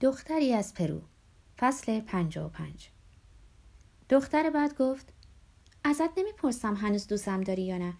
دختری 0.00 0.52
از 0.52 0.74
پرو. 0.74 1.02
فصل 1.58 2.00
پنج 2.00 2.38
و 2.38 2.48
پنج. 2.48 2.88
دختر 4.08 4.50
بعد 4.50 4.78
گفت 4.78 5.12
ازت 5.84 6.18
نمی‌پرسم 6.18 6.74
هنوز 6.74 7.06
دوستم 7.06 7.40
داری 7.40 7.62
یا 7.62 7.78
نه. 7.78 7.94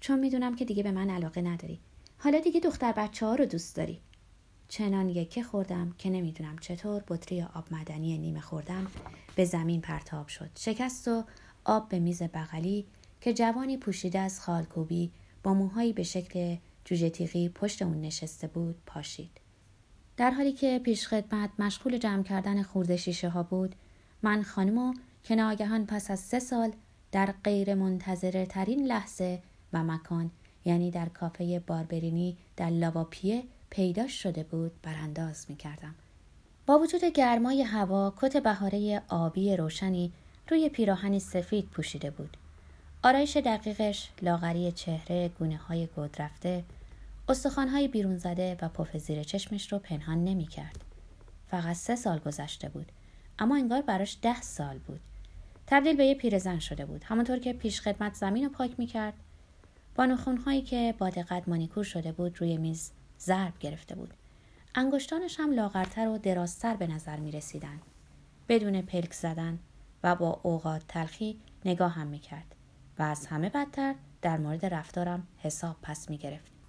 چون 0.00 0.18
می‌دونم 0.18 0.56
که 0.56 0.64
دیگه 0.64 0.82
به 0.82 0.90
من 0.90 1.10
علاقه 1.10 1.40
نداری. 1.40 1.80
حالا 2.18 2.40
دیگه 2.40 2.60
دختر 2.60 2.92
بچه 2.92 3.26
ها 3.26 3.34
رو 3.34 3.46
دوست 3.46 3.76
داری. 3.76 4.00
چنان 4.68 5.08
یکه 5.08 5.42
خوردم 5.42 5.94
که 5.98 6.10
نمی‌دونم 6.10 6.58
چطور 6.58 7.04
بطری 7.08 7.42
آب 7.42 7.64
مدنی 7.74 8.18
نیمه 8.18 8.40
خوردم 8.40 8.86
به 9.36 9.44
زمین 9.44 9.80
پرتاب 9.80 10.28
شد. 10.28 10.50
شکست 10.58 11.08
و 11.08 11.24
آب 11.64 11.88
به 11.88 11.98
میز 11.98 12.22
بغلی 12.22 12.86
که 13.20 13.34
جوانی 13.34 13.76
پوشیده 13.76 14.18
از 14.18 14.40
خالکوبی 14.40 15.12
با 15.42 15.54
موهایی 15.54 15.92
به 15.92 16.02
شکل 16.02 16.56
جوجه 16.84 17.10
تیغی 17.10 17.48
پشت 17.48 17.82
اون 17.82 18.00
نشسته 18.00 18.46
بود 18.46 18.76
پاشید. 18.86 19.40
در 20.20 20.30
حالی 20.30 20.52
که 20.52 20.78
پیشخدمت 20.78 21.50
مشغول 21.58 21.98
جمع 21.98 22.22
کردن 22.22 22.62
خورده 22.62 22.96
شیشه 22.96 23.28
ها 23.28 23.42
بود 23.42 23.74
من 24.22 24.42
خانمو 24.42 24.94
که 25.24 25.34
ناگهان 25.34 25.86
پس 25.86 26.10
از 26.10 26.20
سه 26.20 26.38
سال 26.38 26.72
در 27.12 27.34
غیر 27.44 27.74
منتظره 27.74 28.46
ترین 28.46 28.86
لحظه 28.86 29.42
و 29.72 29.84
مکان 29.84 30.30
یعنی 30.64 30.90
در 30.90 31.08
کافه 31.08 31.62
باربرینی 31.66 32.36
در 32.56 32.70
لاواپیه 32.70 33.42
پیدا 33.70 34.08
شده 34.08 34.42
بود 34.42 34.72
برانداز 34.82 35.46
می 35.48 35.56
کردم. 35.56 35.94
با 36.66 36.78
وجود 36.78 37.04
گرمای 37.04 37.62
هوا 37.62 38.14
کت 38.16 38.36
بهاره 38.36 39.02
آبی 39.08 39.56
روشنی 39.56 40.12
روی 40.48 40.68
پیراهنی 40.68 41.20
سفید 41.20 41.64
پوشیده 41.64 42.10
بود. 42.10 42.36
آرایش 43.02 43.36
دقیقش 43.36 44.10
لاغری 44.22 44.72
چهره 44.72 45.30
گونه 45.38 45.56
های 45.56 45.86
گود 45.86 46.22
رفته 46.22 46.64
استخوانهای 47.30 47.88
بیرون 47.88 48.16
زده 48.16 48.56
و 48.62 48.68
پف 48.68 48.96
زیر 48.96 49.22
چشمش 49.22 49.72
رو 49.72 49.78
پنهان 49.78 50.24
نمی 50.24 50.46
کرد. 50.46 50.84
فقط 51.46 51.76
سه 51.76 51.96
سال 51.96 52.18
گذشته 52.18 52.68
بود 52.68 52.92
اما 53.38 53.56
انگار 53.56 53.82
براش 53.82 54.18
ده 54.22 54.40
سال 54.40 54.78
بود. 54.78 55.00
تبدیل 55.66 55.96
به 55.96 56.04
یه 56.04 56.14
پیرزن 56.14 56.58
شده 56.58 56.86
بود 56.86 57.04
همونطور 57.04 57.38
که 57.38 57.52
پیش 57.52 57.80
خدمت 57.80 58.14
زمین 58.14 58.44
رو 58.44 58.50
پاک 58.50 58.70
می 58.78 58.86
کرد 58.86 59.14
با 59.94 60.06
نخونهایی 60.06 60.62
که 60.62 60.94
با 60.98 61.10
دقت 61.10 61.48
مانیکور 61.48 61.84
شده 61.84 62.12
بود 62.12 62.40
روی 62.40 62.56
میز 62.56 62.92
ضرب 63.20 63.58
گرفته 63.60 63.94
بود. 63.94 64.14
انگشتانش 64.74 65.40
هم 65.40 65.52
لاغرتر 65.52 66.08
و 66.08 66.18
درازتر 66.18 66.76
به 66.76 66.86
نظر 66.86 67.16
می 67.16 67.32
رسیدن. 67.32 67.80
بدون 68.48 68.82
پلک 68.82 69.12
زدن 69.12 69.58
و 70.02 70.14
با 70.14 70.40
اوقات 70.42 70.82
تلخی 70.88 71.40
نگاه 71.64 71.92
هم 71.92 72.06
می 72.06 72.18
کرد 72.18 72.54
و 72.98 73.02
از 73.02 73.26
همه 73.26 73.48
بدتر 73.48 73.94
در 74.22 74.36
مورد 74.36 74.66
رفتارم 74.66 75.26
حساب 75.38 75.76
پس 75.82 76.10
می 76.10 76.18
گرفت. 76.18 76.59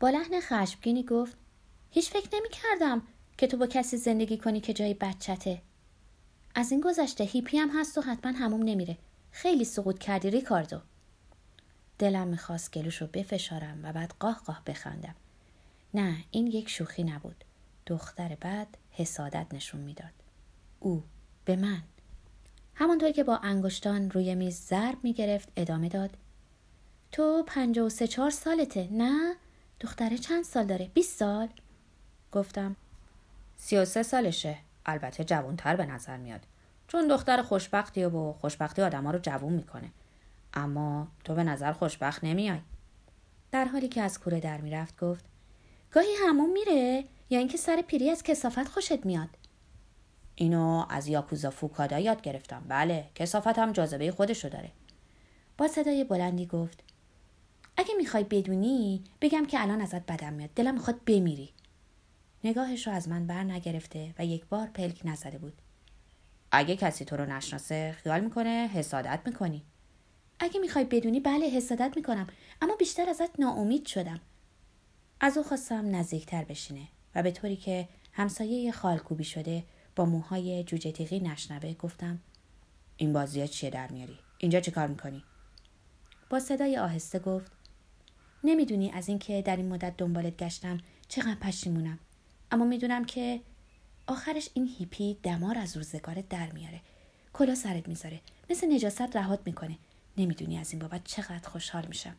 با 0.00 0.10
لحن 0.10 0.40
خشمگینی 0.40 1.02
گفت 1.02 1.36
هیچ 1.90 2.10
فکر 2.10 2.28
نمی 2.32 2.48
کردم 2.48 3.02
که 3.38 3.46
تو 3.46 3.56
با 3.56 3.66
کسی 3.66 3.96
زندگی 3.96 4.38
کنی 4.38 4.60
که 4.60 4.72
جای 4.72 4.94
بچته. 4.94 5.62
از 6.54 6.72
این 6.72 6.80
گذشته 6.80 7.24
هیپی 7.24 7.58
هم 7.58 7.70
هست 7.80 7.98
و 7.98 8.00
حتما 8.00 8.32
هموم 8.32 8.62
نمیره. 8.62 8.98
خیلی 9.30 9.64
سقوط 9.64 9.98
کردی 9.98 10.30
ریکاردو. 10.30 10.80
دلم 11.98 12.28
می‌خواست 12.28 12.74
گلوش 12.74 13.02
رو 13.02 13.06
بفشارم 13.06 13.80
و 13.82 13.92
بعد 13.92 14.14
قاه 14.20 14.40
قاه 14.46 14.62
بخندم. 14.66 15.14
نه 15.94 16.16
این 16.30 16.46
یک 16.46 16.68
شوخی 16.68 17.04
نبود. 17.04 17.44
دختر 17.86 18.36
بعد 18.40 18.76
حسادت 18.90 19.46
نشون 19.52 19.80
می‌داد. 19.80 20.12
او 20.80 21.02
به 21.44 21.56
من. 21.56 21.82
همانطور 22.74 23.10
که 23.10 23.24
با 23.24 23.36
انگشتان 23.36 24.10
روی 24.10 24.34
میز 24.34 24.60
ضرب 24.60 24.98
می‌گرفت 25.02 25.48
ادامه 25.56 25.88
داد. 25.88 26.10
تو 27.12 27.44
پنج 27.46 27.78
و 27.78 27.88
سه 27.88 28.06
چهار 28.06 28.30
سالته 28.30 28.88
نه؟ 28.92 29.34
دختره 29.80 30.18
چند 30.18 30.44
سال 30.44 30.66
داره؟ 30.66 30.90
20 30.94 31.18
سال؟ 31.18 31.48
گفتم. 32.32 32.76
سی 33.56 33.76
و 33.76 33.84
سه 33.84 34.02
سالشه. 34.02 34.56
البته 34.86 35.24
جوانتر 35.24 35.76
به 35.76 35.86
نظر 35.86 36.16
میاد. 36.16 36.46
چون 36.88 37.08
دختر 37.08 37.42
خوشبختی 37.42 38.04
و 38.04 38.32
خوشبختی 38.32 38.82
آدما 38.82 39.10
رو 39.10 39.18
جوون 39.18 39.52
می‌کنه. 39.52 39.90
اما 40.54 41.08
تو 41.24 41.34
به 41.34 41.44
نظر 41.44 41.72
خوشبخت 41.72 42.24
نمیای. 42.24 42.60
در 43.52 43.64
حالی 43.64 43.88
که 43.88 44.02
از 44.02 44.20
کوره 44.20 44.40
در 44.40 44.60
می‌رفت 44.60 45.00
گفت 45.00 45.24
گاهی 45.90 46.14
همون 46.26 46.50
میره 46.50 47.04
یا 47.30 47.38
اینکه 47.38 47.56
سر 47.56 47.82
پیری 47.86 48.10
از 48.10 48.22
کسافت 48.22 48.68
خوشت 48.68 49.06
میاد. 49.06 49.28
اینو 50.34 50.86
از 50.90 51.08
یاکوزا 51.08 51.50
فوکادا 51.50 51.98
یاد 51.98 52.22
گرفتم. 52.22 52.64
بله 52.68 53.10
کسافت 53.14 53.58
هم 53.58 53.72
جاذبه 53.72 54.10
خودشو 54.10 54.48
داره. 54.48 54.70
با 55.58 55.68
صدای 55.68 56.04
بلندی 56.04 56.46
گفت 56.46 56.82
اگه 57.80 57.94
می‌خوای 57.94 58.24
بدونی 58.24 59.04
بگم 59.20 59.46
که 59.46 59.62
الان 59.62 59.80
ازت 59.80 60.06
بدم 60.06 60.32
میاد. 60.32 60.50
دلم 60.54 60.74
می‌خواد 60.74 61.04
بمیری. 61.06 61.50
نگاهش 62.44 62.86
رو 62.86 62.92
از 62.92 63.08
من 63.08 63.26
بر 63.26 63.44
نگرفته 63.44 64.14
و 64.18 64.26
یک 64.26 64.44
بار 64.46 64.66
پلک 64.66 65.00
نزده 65.04 65.38
بود. 65.38 65.52
اگه 66.52 66.76
کسی 66.76 67.04
تو 67.04 67.16
رو 67.16 67.26
نشناسه 67.26 67.96
خیال 68.02 68.20
می‌کنه 68.20 68.70
حسادت 68.74 69.20
می‌کنی. 69.26 69.62
اگه 70.40 70.60
می‌خوای 70.60 70.84
بدونی 70.84 71.20
بله 71.20 71.46
حسادت 71.46 71.92
می‌کنم. 71.96 72.26
اما 72.62 72.76
بیشتر 72.76 73.08
ازت 73.08 73.40
ناامید 73.40 73.86
شدم. 73.86 74.20
از 75.20 75.36
او 75.36 75.42
خواستم 75.42 75.96
نزدیکتر 75.96 76.44
بشینه 76.44 76.88
و 77.14 77.22
به 77.22 77.30
طوری 77.30 77.56
که 77.56 77.88
همسایه 78.12 78.72
خالکوبی 78.72 79.24
شده 79.24 79.64
با 79.96 80.04
موهای 80.04 80.64
جوجه 80.64 80.92
تیغی 80.92 81.20
نشنوه 81.20 81.74
گفتم 81.74 82.18
این 82.96 83.12
بازی 83.12 83.48
چیه 83.48 83.70
در 83.70 83.92
میاری؟ 83.92 84.18
اینجا 84.38 84.60
چه 84.60 84.70
کار 84.70 84.86
می‌کنی? 84.86 85.22
با 86.30 86.40
صدای 86.40 86.78
آهسته 86.78 87.18
گفت 87.18 87.52
نمی‌دونی 88.44 88.90
از 88.90 89.08
اینکه 89.08 89.42
در 89.42 89.56
این 89.56 89.68
مدت 89.68 89.96
دنبالت 89.96 90.36
گشتم. 90.36 90.78
چقدر 91.08 91.34
پشیمونم. 91.34 91.98
اما 92.50 92.64
می‌دونم 92.64 93.04
که 93.04 93.40
آخرش 94.06 94.50
این 94.54 94.70
هیپی 94.78 95.18
دمار 95.22 95.58
از 95.58 95.76
روزگارت 95.76 96.28
در 96.28 96.52
میاره. 96.52 96.80
کلا 97.32 97.54
سرت 97.54 97.88
می‌ذاره. 97.88 98.20
مثل 98.50 98.74
نجاست 98.74 99.16
رهات 99.16 99.40
می‌کنه. 99.44 99.78
نمی‌دونی 100.16 100.58
از 100.58 100.72
این 100.72 100.82
بابت 100.82 101.04
چقدر 101.04 101.48
خوشحال 101.48 101.86
میشم. 101.86 102.16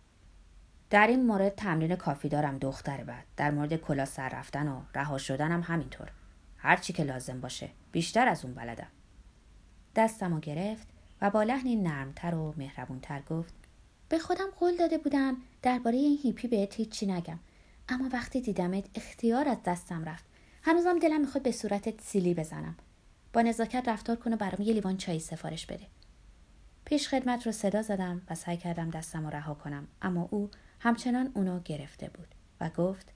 در 0.89 1.07
این 1.07 1.25
مورد 1.25 1.55
تمرین 1.55 1.95
کافی 1.95 2.29
دارم 2.29 2.57
دختر 2.57 3.03
بعد. 3.03 3.25
در 3.37 3.51
مورد 3.51 3.75
کلا 3.75 4.05
سر 4.05 4.29
رفتن 4.29 4.67
و 4.67 4.81
رها 4.95 5.17
شدنم 5.17 5.61
همینطور. 5.61 6.11
هر 6.57 6.77
چی 6.77 6.93
که 6.93 7.03
لازم 7.03 7.41
باشه. 7.41 7.69
بیشتر 7.91 8.27
از 8.27 8.45
اون 8.45 8.53
بلدم. 8.53 8.87
دستمو 9.95 10.39
گرفت 10.39 10.87
و 11.21 11.29
با 11.29 11.43
لحنی 11.43 11.75
نرمتر 11.75 12.35
و 12.35 12.53
مهربونتر 12.57 13.21
گفت 13.21 13.53
به 14.09 14.19
خودم 14.19 14.49
قول 14.59 14.75
داده 14.75 14.97
بودم 14.97 15.37
درباره 15.61 15.97
این 15.97 16.19
هیپی 16.23 16.47
بهت 16.47 16.75
هیچی 16.75 17.05
نگم. 17.05 17.39
اما 17.89 18.09
وقتی 18.13 18.41
دیدمت 18.41 18.83
اختیار 18.95 19.47
از 19.47 19.57
دستم 19.65 20.05
رفت. 20.05 20.25
هنوزم 20.63 20.99
دلم 20.99 21.21
می‌خواد 21.21 21.43
به 21.43 21.51
صورتت 21.51 22.01
سیلی 22.01 22.33
بزنم. 22.33 22.75
با 23.33 23.41
نزاکت 23.41 23.87
رفتار 23.87 24.15
کنه 24.15 24.35
برام 24.35 24.61
یه 24.61 24.73
لیوان 24.73 24.97
چای 24.97 25.19
سفارش 25.19 25.65
بده. 25.65 25.87
پیش 26.85 27.07
خدمت 27.07 27.45
رو 27.45 27.51
صدا 27.51 27.81
زدم 27.81 28.21
و 28.29 28.35
سعی 28.35 28.57
کردم 28.57 28.89
دستم 28.89 29.23
رو 29.23 29.29
رها 29.29 29.53
کنم. 29.53 29.87
اما 30.01 30.27
او 30.31 30.49
همچنان 30.79 31.31
اونو 31.33 31.59
گرفته 31.59 32.09
بود 32.09 32.27
و 32.61 32.69
گفت 32.69 33.07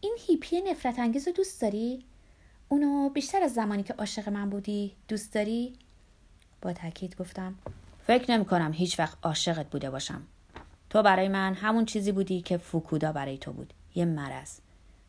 این 0.00 0.16
هیپی 0.26 0.60
نفرت 0.60 0.98
انگیز 0.98 1.26
رو 1.26 1.32
دوست 1.32 1.60
داری؟ 1.60 2.04
اونو 2.68 3.08
بیشتر 3.08 3.42
از 3.42 3.54
زمانی 3.54 3.82
که 3.82 3.94
عاشق 3.94 4.28
من 4.28 4.50
بودی 4.50 4.96
دوست 5.08 5.32
داری؟ 5.32 5.72
با 6.62 6.72
تاکید 6.72 7.16
گفتم 7.16 7.54
فکر 8.06 8.30
نمی 8.30 8.44
کنم 8.44 8.72
هیچ 8.72 8.98
وقت 8.98 9.18
عاشقت 9.22 9.70
بوده 9.70 9.90
باشم. 9.90 10.22
تو 10.90 11.02
برای 11.02 11.28
من 11.28 11.54
همون 11.54 11.84
چیزی 11.84 12.12
بودی 12.12 12.40
که 12.40 12.56
فوکودا 12.56 13.12
برای 13.12 13.38
تو 13.38 13.52
بود. 13.52 13.74
یه 13.94 14.04
مرض. 14.04 14.58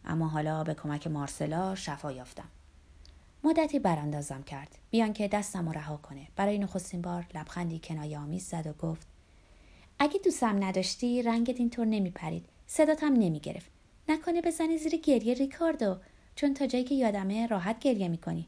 اما 0.05 0.27
حالا 0.27 0.63
به 0.63 0.73
کمک 0.73 1.07
مارسلا 1.07 1.75
شفا 1.75 2.11
یافتم. 2.11 2.47
مدتی 3.43 3.79
براندازم 3.79 4.43
کرد. 4.43 4.77
بیان 4.89 5.13
که 5.13 5.27
دستم 5.27 5.69
رها 5.69 5.97
کنه. 5.97 6.27
برای 6.35 6.59
نخستین 6.59 7.01
بار 7.01 7.25
لبخندی 7.35 7.79
کنایه 7.83 8.19
آمیز 8.19 8.45
زد 8.45 8.67
و 8.67 8.73
گفت 8.87 9.07
اگه 9.99 10.19
دوستم 10.25 10.63
نداشتی 10.63 11.21
رنگت 11.21 11.59
اینطور 11.59 11.85
نمی 11.85 12.11
پرید. 12.11 12.45
صداتم 12.67 13.13
نمی 13.13 13.39
گرفت. 13.39 13.71
نکنه 14.09 14.41
بزنی 14.41 14.77
زیر 14.77 14.95
گریه 14.95 15.33
ریکاردو 15.33 15.97
چون 16.35 16.53
تا 16.53 16.67
جایی 16.67 16.83
که 16.83 16.95
یادمه 16.95 17.47
راحت 17.47 17.79
گریه 17.79 18.07
می‌کنی. 18.07 18.47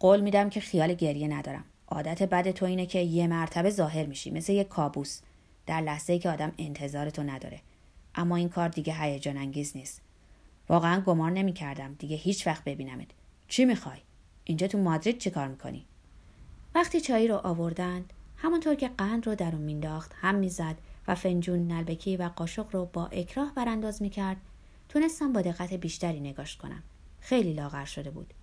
قول 0.00 0.20
میدم 0.20 0.50
که 0.50 0.60
خیال 0.60 0.94
گریه 0.94 1.28
ندارم. 1.28 1.64
عادت 1.94 2.22
بد 2.22 2.50
تو 2.50 2.64
اینه 2.64 2.86
که 2.86 2.98
یه 2.98 3.26
مرتبه 3.26 3.70
ظاهر 3.70 4.06
میشی 4.06 4.30
مثل 4.30 4.52
یه 4.52 4.64
کابوس. 4.64 5.20
در 5.66 5.80
لحظه 5.80 6.12
ای 6.12 6.18
که 6.18 6.30
آدم 6.30 6.52
انتظار 6.58 7.10
تو 7.10 7.22
نداره. 7.22 7.60
اما 8.14 8.36
این 8.36 8.48
کار 8.48 8.68
دیگه 8.68 9.02
هیجان 9.02 9.36
انگیز 9.36 9.76
نیست. 9.76 10.00
واقعا 10.68 11.00
گمان 11.00 11.34
نمی‌کردم. 11.34 11.94
دیگه 11.98 12.16
هیچ 12.16 12.46
وقت 12.46 12.64
ببینمت. 12.64 13.06
چی 13.48 13.64
می‌خوای؟ 13.64 13.98
اینجا 14.44 14.66
تو 14.66 14.78
مادرید 14.78 15.18
چی 15.18 15.30
کار 15.30 15.48
می‌کنی؟ 15.48 15.84
وقتی 16.74 17.00
چایی 17.00 17.28
رو 17.28 17.34
آوردند 17.34 18.12
همونطور 18.36 18.74
که 18.74 18.88
قند 18.88 19.26
رو 19.26 19.34
در 19.34 19.52
اون 19.52 19.62
مینداخت 19.62 20.12
هم 20.20 20.34
می‌زد 20.34 20.76
و 21.08 21.14
فنجون 21.14 21.68
نلبکی 21.68 22.16
و 22.16 22.28
قاشق 22.28 22.66
رو 22.72 22.88
با 22.92 23.06
اکراه 23.06 23.52
برانداز 23.54 24.02
می‌کرد 24.02 24.36
تونستم 24.88 25.32
با 25.32 25.42
دقت 25.42 25.74
بیشتری 25.74 26.20
نگاش 26.20 26.56
کنم. 26.56 26.82
خیلی 27.20 27.52
لاغر 27.52 27.84
شده 27.84 28.10
بود. 28.10 28.34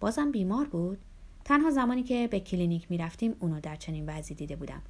بازم 0.00 0.32
بیمار 0.32 0.66
بود؟ 0.66 0.98
تنها 1.44 1.70
زمانی 1.70 2.02
که 2.02 2.28
به 2.30 2.40
کلینیک 2.40 2.90
می‌رفتیم 2.90 3.36
اونو 3.40 3.60
در 3.60 3.76
چنین 3.76 4.08
وضعی 4.08 4.36
دیده 4.36 4.56
بودم. 4.56 4.82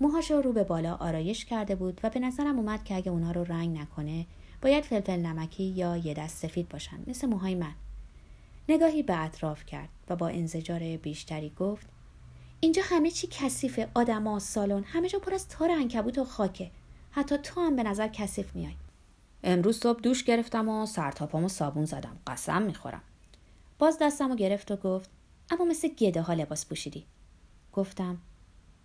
موهاش 0.00 0.30
رو 0.30 0.52
به 0.52 0.64
بالا 0.64 0.94
آرایش 0.94 1.44
کرده 1.44 1.74
بود 1.74 2.00
و 2.02 2.10
به 2.10 2.20
نظرم 2.20 2.58
اومد 2.58 2.84
که 2.84 2.96
اگه 2.96 3.10
اونا 3.10 3.32
رو 3.32 3.44
رنگ 3.44 3.78
نکنه 3.78 4.26
باید 4.62 4.84
فلفل 4.84 5.20
نمکی 5.20 5.64
یا 5.64 5.96
یه 5.96 6.14
دست 6.14 6.36
سفید 6.36 6.68
باشن 6.68 6.98
مثل 7.06 7.26
موهای 7.26 7.54
من. 7.54 7.72
نگاهی 8.68 9.02
به 9.02 9.24
اطراف 9.24 9.66
کرد 9.66 9.88
و 10.08 10.16
با 10.16 10.28
انزجار 10.28 10.96
بیشتری 10.96 11.52
گفت 11.58 11.86
اینجا 12.60 12.82
همه 12.84 13.10
چی 13.10 13.28
کثیفه 13.30 13.88
آدما 13.94 14.38
سالن 14.38 14.84
همه 14.84 15.08
جا 15.08 15.18
پر 15.18 15.34
از 15.34 15.48
تار 15.48 15.70
انکبوت 15.70 16.18
و 16.18 16.24
خاکه. 16.24 16.70
حتی 17.10 17.38
تو 17.38 17.60
هم 17.60 17.76
به 17.76 17.82
نظر 17.82 18.08
کثیف 18.08 18.56
میای. 18.56 18.74
امروز 19.44 19.80
صبح 19.80 20.00
دوش 20.00 20.24
گرفتم 20.24 20.68
و 20.68 20.86
سرتاپامو 20.86 21.48
صابون 21.48 21.84
زدم. 21.84 22.16
قسم 22.26 22.62
می‌خورم. 22.62 23.02
باز 23.78 23.98
دستمو 24.00 24.34
گرفت 24.34 24.70
و 24.70 24.76
گفت 24.76 25.10
اما 25.50 25.64
مثل 25.64 25.88
گده 25.88 26.22
ها 26.22 26.32
لباس 26.32 26.66
پوشیدی. 26.66 27.06
گفتم 27.72 28.18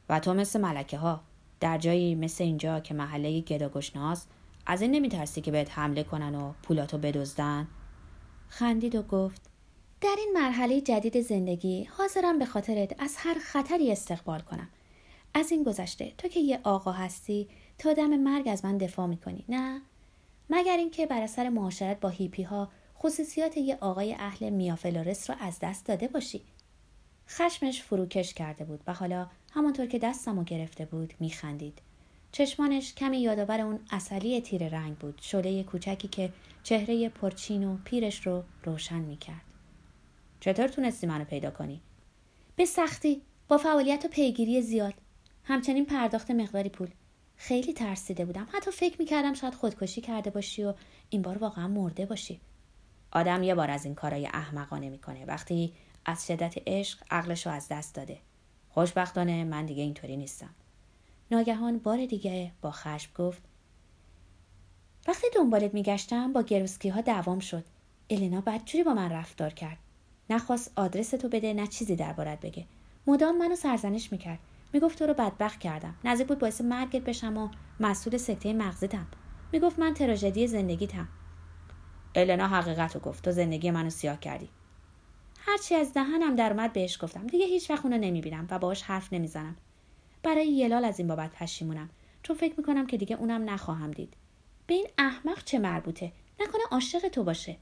و 0.09 0.19
تو 0.19 0.33
مثل 0.33 0.61
ملکه 0.61 0.97
ها 0.97 1.21
در 1.59 1.77
جایی 1.77 2.15
مثل 2.15 2.43
اینجا 2.43 2.79
که 2.79 2.93
محله 2.93 3.41
گدا 3.41 3.69
گشناست 3.69 4.29
از 4.65 4.81
این 4.81 4.91
نمیترسی 4.91 5.41
که 5.41 5.51
بهت 5.51 5.79
حمله 5.79 6.03
کنن 6.03 6.35
و 6.35 6.53
پولاتو 6.63 6.97
بدزدن؟ 6.97 7.67
خندید 8.47 8.95
و 8.95 9.01
گفت 9.01 9.41
در 10.01 10.15
این 10.17 10.31
مرحله 10.33 10.81
جدید 10.81 11.21
زندگی 11.21 11.83
حاضرم 11.83 12.39
به 12.39 12.45
خاطرت 12.45 13.01
از 13.01 13.15
هر 13.17 13.37
خطری 13.39 13.91
استقبال 13.91 14.39
کنم. 14.39 14.69
از 15.33 15.51
این 15.51 15.63
گذشته 15.63 16.13
تو 16.17 16.27
که 16.27 16.39
یه 16.39 16.59
آقا 16.63 16.91
هستی 16.91 17.47
تا 17.77 17.93
دم 17.93 18.17
مرگ 18.17 18.47
از 18.47 18.65
من 18.65 18.77
دفاع 18.77 19.07
می‌کنی 19.07 19.45
نه؟ 19.49 19.81
مگر 20.49 20.77
اینکه 20.77 21.05
بر 21.05 21.21
اثر 21.21 21.49
معاشرت 21.49 21.99
با 21.99 22.09
هیپی 22.09 22.43
ها 22.43 22.69
خصوصیات 22.97 23.57
یه 23.57 23.77
آقای 23.81 24.13
اهل 24.13 24.49
میافلورس 24.49 25.29
را 25.29 25.35
از 25.35 25.59
دست 25.61 25.85
داده 25.85 26.07
باشی؟ 26.07 26.41
خشمش 27.29 27.81
فروکش 27.81 28.33
کرده 28.33 28.65
بود 28.65 28.83
و 28.87 28.93
حالا 28.93 29.27
همانطور 29.51 29.85
که 29.85 29.99
دستمو 29.99 30.43
گرفته 30.43 30.85
بود 30.85 31.13
میخندید. 31.19 31.79
چشمانش 32.31 32.93
کمی 32.93 33.21
یادآور 33.21 33.61
اون 33.61 33.79
اصلی 33.91 34.41
تیر 34.41 34.67
رنگ 34.67 34.97
بود 34.97 35.19
شله 35.21 35.63
کوچکی 35.63 36.07
که 36.07 36.33
چهره 36.63 37.09
پرچین 37.09 37.63
و 37.63 37.77
پیرش 37.85 38.27
رو 38.27 38.43
روشن 38.63 38.99
می‌کرد. 38.99 39.41
چطور 40.39 40.67
تونستی 40.67 41.07
منو 41.07 41.25
پیدا 41.25 41.51
کنی؟ 41.51 41.81
به 42.55 42.65
سختی 42.65 43.21
با 43.47 43.57
فعالیت 43.57 44.05
و 44.05 44.07
پیگیری 44.07 44.61
زیاد. 44.61 44.93
همچنین 45.43 45.85
پرداخت 45.85 46.31
مقداری 46.31 46.69
پول. 46.69 46.89
خیلی 47.37 47.73
ترسیده 47.73 48.25
بودم. 48.25 48.47
حتی 48.51 48.71
فکر 48.71 48.95
می‌کردم 48.99 49.33
شاید 49.33 49.53
خودکشی 49.53 50.01
کرده 50.01 50.29
باشی 50.29 50.63
و 50.63 50.73
این 51.09 51.21
بار 51.21 51.37
واقعا 51.37 51.67
مرده 51.67 52.05
باشی. 52.05 52.39
آدم 53.11 53.43
یه 53.43 53.55
بار 53.55 53.71
از 53.71 53.85
این 53.85 53.95
کارای 53.95 54.25
احمقانه 54.25 54.89
می‌کنه. 54.89 55.25
وقتی 55.25 55.73
از 56.05 56.27
شدت 56.27 56.55
عشق 56.67 56.99
عقلش 57.11 57.47
رو 57.47 57.53
از 57.53 57.67
دست 57.67 57.95
داده. 57.95 58.17
خوشبختانه 58.69 59.43
من 59.43 59.65
دیگه 59.65 59.83
اینطوری 59.83 60.17
نیستم. 60.17 60.49
ناگهان 61.31 61.77
بار 61.77 62.05
دیگه 62.05 62.51
با 62.61 62.71
خشم 62.71 63.11
گفت 63.15 63.41
وقتی 65.07 65.27
دنبالت 65.35 65.73
میگشتم 65.73 66.33
با 66.33 66.41
گروسکی 66.41 66.89
ها 66.89 67.01
دوام 67.01 67.39
شد. 67.39 67.63
النا 68.09 68.41
بدجوری 68.41 68.83
با 68.83 68.93
من 68.93 69.11
رفتار 69.11 69.49
کرد. 69.49 69.77
نخواست 70.29 70.71
آدرس 70.75 71.09
تو 71.09 71.29
بده 71.29 71.53
نه 71.53 71.67
چیزی 71.67 71.95
دربارت 71.95 72.39
بگه. 72.39 72.65
مدام 73.07 73.37
منو 73.37 73.55
سرزنش 73.55 74.11
می‌کرد. 74.11 74.39
می‌گفت 74.73 74.99
تو 74.99 75.05
رو 75.05 75.13
بدبخت 75.13 75.59
کردم. 75.59 75.95
نزدیک 76.03 76.27
بود 76.27 76.39
باعث 76.39 76.61
مرگت 76.61 77.01
بشم 77.01 77.37
و 77.37 77.49
مسئول 77.79 78.17
سکته 78.17 78.53
مغزتم. 78.53 79.07
می‌گفت 79.51 79.79
من 79.79 79.93
تراژدی 79.93 80.47
زندگیتم. 80.47 81.07
النا 82.15 82.47
حقیقت 82.47 82.95
رو 82.95 83.01
گفت. 83.01 83.25
تو 83.25 83.31
زندگی 83.31 83.71
منو 83.71 83.89
سیاه 83.89 84.19
کردی. 84.19 84.49
هرچی 85.45 85.75
از 85.75 85.93
دهنم 85.93 86.35
در 86.35 86.51
اومد 86.51 86.73
بهش 86.73 86.97
گفتم. 87.01 87.27
دیگه 87.27 87.45
هیچ 87.45 87.69
وقت 87.69 87.85
اونو 87.85 87.97
نمی‌بینم 87.97 88.47
و 88.49 88.59
باهاش 88.59 88.81
حرف 88.81 89.13
نمی‌زنم. 89.13 89.55
برای 90.23 90.47
یلال 90.47 90.85
از 90.85 90.99
این 90.99 91.07
بابت 91.07 91.31
پشیمونم. 91.31 91.89
چون 92.23 92.35
فکر 92.35 92.53
می‌کنم 92.57 92.87
که 92.87 92.97
دیگه 92.97 93.15
اونم 93.15 93.49
نخواهم 93.49 93.91
دید. 93.91 94.13
به 94.67 94.73
این 94.73 94.87
احمق 94.97 95.43
چه 95.43 95.59
مربوطه؟ 95.59 96.11
نکنه 96.39 96.61
عاشق 96.71 97.07
تو 97.07 97.23
باشه. 97.23 97.57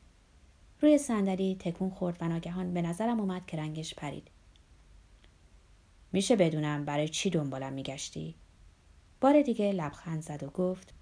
روی 0.81 0.97
صندلی 0.97 1.57
تکون 1.59 1.89
خورد 1.89 2.17
و 2.21 2.27
ناگهان 2.27 2.73
به 2.73 2.81
نظرم 2.81 3.19
اومد 3.19 3.45
که 3.45 3.57
رنگش 3.57 3.95
پرید. 3.95 4.27
میشه 6.11 6.35
بدونم 6.35 6.85
برای 6.85 7.09
چی 7.09 7.29
دنبالم 7.29 7.73
میگشتی؟ 7.73 8.35
بار 9.21 9.41
دیگه 9.41 9.71
لبخند 9.71 10.21
زد 10.21 10.43
و 10.43 10.47
گفت 10.47 10.93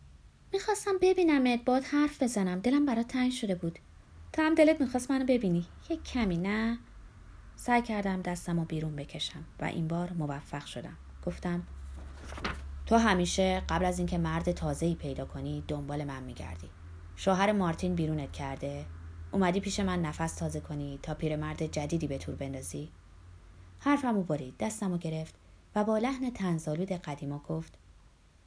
می‌خواستم 0.53 0.97
ببینمت 1.01 1.65
باد 1.65 1.83
حرف 1.83 2.23
بزنم. 2.23 2.59
دلم 2.59 2.85
برات 2.85 3.07
تنگ 3.07 3.31
شده 3.31 3.55
بود. 3.55 3.79
تو 4.33 4.41
هم 4.41 4.55
دلت 4.55 4.81
می‌خواست 4.81 5.11
منو 5.11 5.25
ببینی. 5.25 5.65
یک 5.89 6.03
کمی 6.03 6.37
نه؟ 6.37 6.79
سعی 7.55 7.81
کردم 7.81 8.21
دستم 8.21 8.59
رو 8.59 8.65
بیرون 8.65 8.95
بکشم 8.95 9.45
و 9.59 9.65
این 9.65 9.87
بار 9.87 10.13
موفق 10.13 10.65
شدم. 10.65 10.97
گفتم 11.25 11.63
تو 12.85 12.97
همیشه 12.97 13.61
قبل 13.69 13.85
از 13.85 13.97
اینکه 13.97 14.17
مرد 14.17 14.51
تازه‌ای 14.51 14.95
پیدا 14.95 15.25
کنی 15.25 15.63
دنبال 15.67 16.03
من 16.03 16.23
میگردی. 16.23 16.69
شوهر 17.15 17.51
مارتین 17.51 17.95
بیرونت 17.95 18.31
کرده. 18.31 18.85
اومدی 19.31 19.59
پیش 19.59 19.79
من 19.79 20.01
نفس 20.01 20.35
تازه 20.35 20.59
کنی 20.59 20.99
تا 21.03 21.13
پیرمرد 21.13 21.65
جدیدی 21.65 22.07
به 22.07 22.17
طور 22.17 22.35
بندازی. 22.35 22.91
حرفمو 23.79 24.23
برید 24.23 24.57
دستمو 24.59 24.97
گرفت 24.97 25.35
و 25.75 25.83
با 25.83 25.97
لحن 25.97 26.29
تنزالود 26.29 26.91
قدیما 26.91 27.39
گفت 27.39 27.77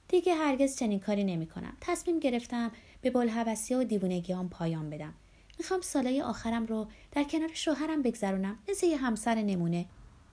دیگه 0.09 0.35
هرگز 0.35 0.77
چنین 0.77 1.01
کاری 1.01 1.25
نمی 1.25 1.47
کنم. 1.47 1.77
تصمیم 1.81 2.19
گرفتم 2.19 2.71
به 3.01 3.11
بلحوثی 3.11 3.75
و 3.75 3.85
دیوونگیام 3.85 4.49
پایان 4.49 4.91
بدم. 4.91 5.15
می‌خوام 5.59 5.81
سالای 5.81 6.23
آخرم 6.23 6.67
رو 6.67 6.87
در 7.13 7.25
کنار 7.25 7.51
شوهرم 7.55 8.03
بگذرونم 8.03 8.59
مثل 8.69 8.87
یه 8.87 8.97
همسر 8.97 9.35
نمونه. 9.35 9.87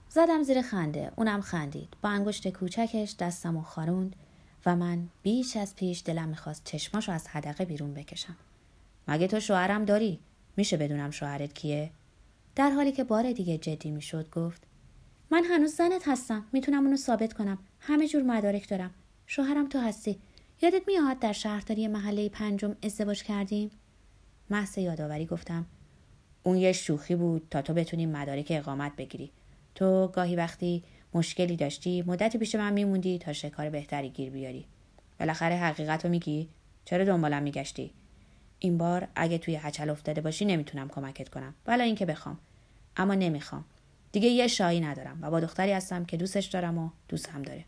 زدم 0.08 0.42
زیر 0.42 0.62
خنده. 0.62 1.12
اونم 1.16 1.40
خندید. 1.40 1.96
با 2.02 2.08
انگشت 2.08 2.48
کوچکش 2.48 3.16
دستم 3.18 3.56
و 3.56 3.62
خاروند 3.62 4.16
و 4.66 4.76
من 4.76 5.08
بیش 5.22 5.56
از 5.56 5.76
پیش 5.76 6.02
دلم 6.04 6.28
می‌خواست 6.28 6.64
چشماشو 6.64 7.12
از 7.12 7.28
حدقه 7.28 7.64
بیرون 7.64 7.94
بکشم. 7.94 8.36
مگه 9.08 9.26
تو 9.26 9.40
شوهرم 9.40 9.84
داری؟ 9.84 10.20
میشه 10.56 10.76
بدونم 10.76 11.10
شوهرت 11.10 11.52
کیه؟ 11.52 11.90
در 12.56 12.70
حالی 12.70 12.92
که 12.92 13.04
بار 13.04 13.32
دیگه 13.32 13.58
جدی 13.58 13.90
می‌شد 13.90 14.30
گفت 14.30 14.62
من 15.30 15.44
هنوز 15.44 15.74
زنت 15.74 16.08
هستم 16.08 16.44
می‌تونم 16.52 16.84
اونو 16.84 16.96
ثابت 16.96 17.32
کنم 17.32 17.58
همه 17.80 18.08
جور 18.08 18.22
مدارک 18.22 18.68
دارم 18.68 18.90
شوهرم 19.26 19.68
تو 19.68 19.78
هستی 19.78 20.18
یادت 20.62 20.82
میاد 20.86 21.18
در 21.18 21.32
شهرداری 21.32 21.88
محله 21.88 22.28
پنجم 22.28 22.76
ازدواج 22.82 23.22
کردیم 23.22 23.70
محض 24.50 24.78
یادآوری 24.78 25.26
گفتم. 25.26 25.66
اون 26.42 26.56
یه 26.56 26.72
شوخی 26.72 27.14
بود 27.16 27.46
تا 27.50 27.62
تو 27.62 27.74
بتونی 27.74 28.06
مدارک 28.06 28.46
اقامت 28.50 28.96
بگیری. 28.96 29.30
تو 29.74 30.08
گاهی 30.08 30.36
وقتی 30.36 30.82
مشکلی 31.14 31.56
داشتی 31.56 32.02
مدتی 32.02 32.38
پیش 32.38 32.54
من 32.54 32.72
میموندی 32.72 33.18
تا 33.18 33.32
شکار 33.32 33.70
بهتری 33.70 34.08
گیر 34.08 34.30
بیاری. 34.30 34.64
بالاخره 35.20 35.56
حقیقت 35.56 36.04
رو 36.04 36.10
میگی. 36.10 36.48
چرا 36.84 37.04
دنبالم 37.04 37.42
میگشتی؟ 37.42 37.90
این 38.58 38.78
بار 38.78 39.08
اگه 39.14 39.38
توی 39.38 39.56
هچل 39.56 39.90
افتاده 39.90 40.20
باشی 40.20 40.44
نمی‌تونم 40.44 40.88
کمکت 40.88 41.28
کنم. 41.28 41.54
ولی 41.66 41.82
اینکه 41.82 42.06
بخوام. 42.06 42.38
اما 42.96 43.14
نمی‌خوام. 43.14 43.64
دیگه 44.12 44.28
یه 44.28 44.46
شایی 44.46 44.80
ندارم 44.80 45.18
و 45.22 45.30
با 45.30 45.40
دختری 45.40 45.72
هستم 45.72 46.04
که 46.04 46.16
دوستش 46.16 46.46
دارم 46.46 46.78
و 46.78 46.90
دوستم 47.08 47.42
داره. 47.42 47.64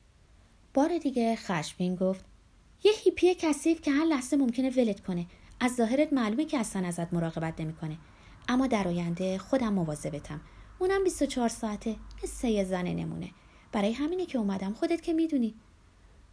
بار 0.74 0.98
دیگه 0.98 1.36
خشمین 1.36 1.94
گفت 1.96 2.24
یه 2.84 2.92
هیپی 3.04 3.34
کثیف 3.34 3.80
که 3.80 3.90
هر 3.90 4.04
لحظه 4.04 4.36
ممکنه 4.36 4.70
ولت 4.70 5.00
کنه. 5.00 5.26
از 5.62 5.74
ظاهرت 5.74 6.12
معلومه 6.12 6.44
که 6.44 6.58
اصلا 6.58 6.86
ازت 6.86 7.14
مراقبت 7.14 7.60
نمی‌کنه. 7.60 7.98
اما 8.48 8.66
در 8.66 8.88
آینده 8.88 9.38
خودم 9.38 9.72
مواظبتم. 9.72 10.40
اونم 10.78 11.04
24 11.04 11.48
ساعته 11.48 11.96
مثل 12.22 12.48
یه 12.48 12.64
زن 12.64 12.86
نمونه. 12.86 13.30
برای 13.72 13.92
همینه 13.92 14.26
که 14.26 14.38
اومدم 14.38 14.72
خودت 14.72 15.02
که 15.02 15.12
می‌دونی. 15.12 15.54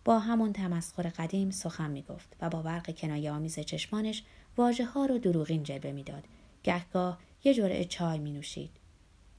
با 0.06 0.20
همون 0.20 0.54
تمسخر 0.54 1.04
قدیم 1.04 1.50
سخن 1.50 1.92
می‌گفت 1.92 2.36
و 2.42 2.50
با 2.50 2.62
برق 2.62 2.96
کنایه 2.96 3.32
آمیز 3.32 3.60
چشمانش 3.60 4.24
واژه 4.58 4.86
ها 4.86 5.06
رو 5.06 5.18
دروغین 5.18 5.64
جلوه 5.64 5.92
می‌داد. 5.92 6.24
گهگاه 6.64 7.20
یه 7.44 7.54
جرعه 7.54 7.86
چای 7.86 8.20
می 8.20 8.32
نوشید. 8.32 8.72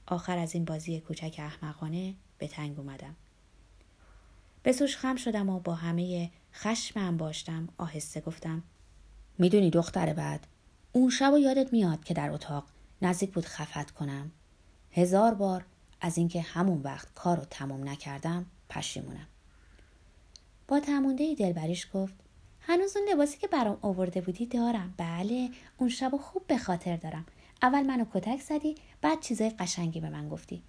آخر 0.07 0.37
از 0.37 0.55
این 0.55 0.65
بازی 0.65 0.99
کوچک 0.99 1.35
احمقانه 1.39 2.15
به 2.37 2.47
تنگ 2.47 2.79
اومدم. 2.79 3.15
به 4.63 4.71
سوش 4.71 4.97
خم 4.97 5.15
شدم 5.15 5.49
و 5.49 5.59
با 5.59 5.75
همه 5.75 6.31
خشم 6.53 7.17
باشتم 7.17 7.69
آهسته 7.77 8.21
گفتم 8.21 8.63
می‌دونی 9.37 9.69
دختر 9.69 10.13
بعد 10.13 10.47
اون 10.91 11.09
شب 11.09 11.33
و 11.33 11.39
یادت 11.39 11.73
میاد 11.73 12.03
که 12.03 12.13
در 12.13 12.31
اتاق 12.31 12.65
نزدیک 13.01 13.31
بود 13.31 13.45
خفت 13.45 13.91
کنم. 13.91 14.31
هزار 14.91 15.33
بار 15.33 15.65
از 16.01 16.17
اینکه 16.17 16.41
همون 16.41 16.81
وقت 16.81 17.13
کار 17.13 17.37
رو 17.37 17.45
تمام 17.49 17.89
نکردم 17.89 18.45
پشیمونم. 18.69 19.27
با 20.67 20.79
تمونده 20.79 21.35
دلبریش 21.35 21.87
گفت 21.93 22.13
هنوز 22.61 22.97
اون 22.97 23.09
لباسی 23.09 23.37
که 23.37 23.47
برام 23.47 23.77
آورده 23.81 24.21
بودی 24.21 24.45
دارم. 24.45 24.93
بله 24.97 25.49
اون 25.77 25.89
شب 25.89 26.11
خوب 26.17 26.47
به 26.47 26.57
خاطر 26.57 26.95
دارم. 26.95 27.25
اول 27.61 27.83
منو 27.83 28.05
کتک 28.13 28.41
زدی 28.41 28.75
بعد 29.01 29.19
چیزای 29.19 29.49
قشنگی 29.49 29.99
به 29.99 30.09
من 30.09 30.29
گفتی. 30.29 30.61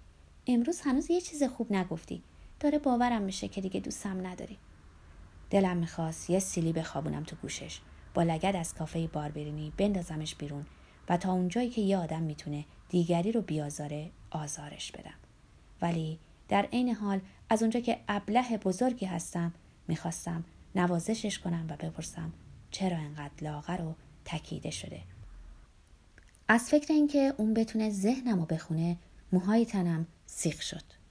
امروز 0.47 0.81
هنوز 0.81 1.11
یه 1.11 1.21
چیز 1.21 1.43
خوب 1.43 1.73
نگفتی. 1.73 2.23
داره 2.59 2.79
باورم 2.79 3.21
میشه 3.21 3.47
که 3.47 3.61
دیگه 3.61 3.79
دوستم 3.79 4.27
نداری. 4.27 4.57
دلم 5.49 5.77
می‌خواست 5.77 6.29
یه 6.29 6.39
سیلی 6.39 6.73
بخوابونم 6.73 7.23
تو 7.23 7.35
گوشش. 7.35 7.79
با 8.13 8.23
لگد 8.23 8.55
از 8.55 8.73
کافه 8.73 9.07
باربرینی 9.07 9.73
بندازمش 9.77 10.35
بیرون 10.35 10.65
و 11.09 11.17
تا 11.17 11.33
اونجایی 11.33 11.69
که 11.69 11.81
یه 11.81 11.97
آدم 11.97 12.21
می‌تونه 12.21 12.65
دیگری 12.89 13.31
رو 13.31 13.41
بیازاره 13.41 14.09
آزارش 14.31 14.91
بدم. 14.91 15.13
ولی 15.81 16.19
در 16.49 16.65
عین 16.65 16.95
حال 16.95 17.21
از 17.49 17.61
اونجا 17.61 17.79
که 17.79 17.99
ابله 18.07 18.57
بزرگی 18.57 19.05
هستم 19.05 19.53
می‌خواستم 19.87 20.43
نوازشش 20.75 21.39
کنم 21.39 21.65
و 21.69 21.75
بپرسم 21.75 22.33
چرا 22.71 22.97
انقدر 22.97 23.33
لاغر 23.41 23.81
و 23.81 23.95
تکیده 24.25 24.71
شده. 24.71 25.01
از 26.47 26.69
فکر 26.69 26.93
اینکه 26.93 27.33
اون 27.37 27.53
بتونه 27.53 27.89
ذهنم 27.89 28.39
رو 28.39 28.45
بخونه 28.45 28.97
موهای 29.31 29.65
تنم 29.65 30.07
سیخ 30.25 30.61
شد. 30.61 31.02